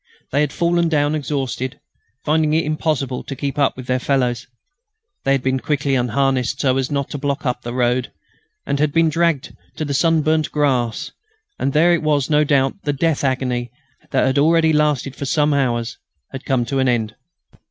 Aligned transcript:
They 0.31 0.41
had 0.41 0.51
fallen 0.51 0.89
down 0.89 1.13
exhausted, 1.13 1.79
finding 2.25 2.55
it 2.55 2.65
impossible 2.65 3.23
to 3.23 3.35
keep 3.35 3.59
up 3.59 3.77
with 3.77 3.85
their 3.85 3.99
fellows. 3.99 4.47
They 5.25 5.31
had 5.33 5.43
been 5.43 5.59
quickly 5.59 5.93
unharnessed, 5.93 6.59
so 6.59 6.75
as 6.77 6.89
not 6.89 7.11
to 7.11 7.19
block 7.19 7.45
up 7.45 7.61
the 7.61 7.71
road; 7.71 8.11
had 8.65 8.91
been 8.91 9.09
dragged 9.09 9.49
on 9.51 9.75
to 9.75 9.85
the 9.85 9.93
sunburnt 9.93 10.51
grass, 10.51 11.11
and 11.59 11.67
it 11.75 12.01
was 12.01 12.27
there 12.29 12.39
no 12.39 12.43
doubt 12.43 12.81
the 12.81 12.93
death 12.93 13.23
agony 13.23 13.69
that 14.09 14.25
had 14.25 14.39
already 14.39 14.73
lasted 14.73 15.15
for 15.15 15.25
some 15.25 15.53
hours 15.53 15.99
had 16.31 16.45
come 16.45 16.65
to 16.65 16.79
an 16.79 16.89
end. 16.89 17.15